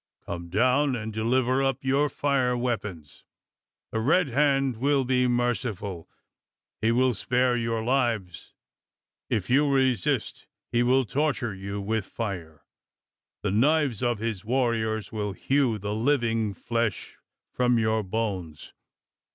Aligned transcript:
Come 0.25 0.49
down, 0.49 0.95
and 0.95 1.13
deliver 1.13 1.61
up 1.61 1.77
your 1.85 2.09
fire 2.09 2.57
weapons! 2.57 3.23
The 3.91 3.99
Red 3.99 4.29
Hand 4.29 4.77
will 4.77 5.05
be 5.05 5.27
merciful: 5.27 6.09
he 6.81 6.91
will 6.91 7.13
spare 7.13 7.55
your 7.55 7.83
lives. 7.83 8.55
If 9.29 9.51
you 9.51 9.71
resist, 9.71 10.47
he 10.71 10.81
will 10.81 11.05
torture 11.05 11.53
you 11.53 11.79
with 11.79 12.07
fire. 12.07 12.65
The 13.43 13.51
knives 13.51 14.01
of 14.01 14.17
his 14.17 14.43
warriors 14.43 15.11
will 15.11 15.33
hew 15.33 15.77
the 15.77 15.93
living 15.93 16.55
flesh 16.55 17.17
from 17.51 17.77
your 17.77 18.01
bones. 18.01 18.73